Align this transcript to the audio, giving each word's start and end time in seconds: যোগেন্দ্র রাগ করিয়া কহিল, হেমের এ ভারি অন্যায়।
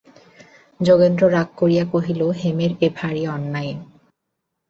যোগেন্দ্র 0.79 1.23
রাগ 1.27 1.49
করিয়া 1.57 1.85
কহিল, 1.85 2.21
হেমের 2.39 2.71
এ 2.81 2.87
ভারি 2.97 3.23
অন্যায়। 3.27 3.73